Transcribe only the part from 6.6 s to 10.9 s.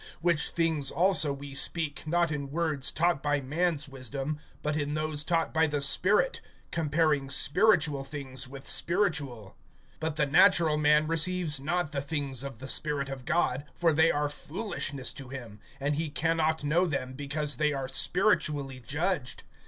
comparing spiritual things with spiritual[2:13]. (14)But the natural